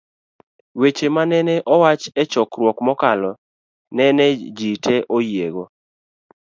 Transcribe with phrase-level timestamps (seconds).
[0.79, 3.31] Weche manene owach e Chokruogno mokalo
[3.95, 4.25] nene
[4.57, 5.63] jite oyiego